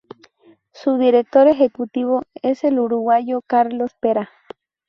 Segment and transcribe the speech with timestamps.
[0.73, 4.31] Su director ejecutivo es el uruguayo Carlos Pera.